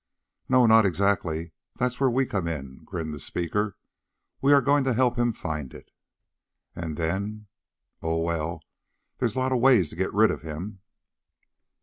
"No, 0.49 0.65
not 0.65 0.83
exactly. 0.83 1.51
That's 1.75 1.99
where 1.99 2.09
we 2.09 2.25
come 2.25 2.47
in," 2.47 2.81
grinned 2.85 3.13
the 3.13 3.19
speaker. 3.19 3.77
"We 4.41 4.51
are 4.51 4.59
going 4.59 4.83
to 4.85 4.93
help 4.95 5.15
him 5.15 5.31
find 5.31 5.71
it." 5.75 5.91
"And 6.75 6.97
then?" 6.97 7.45
"Oh, 8.01 8.17
well. 8.17 8.63
There's 9.19 9.35
lots 9.35 9.53
of 9.53 9.61
ways 9.61 9.91
to 9.91 9.95
get 9.95 10.11
rid 10.11 10.31
of 10.31 10.41
him." 10.41 10.79